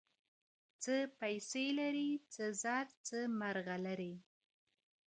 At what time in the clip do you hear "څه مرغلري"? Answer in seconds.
3.07-4.15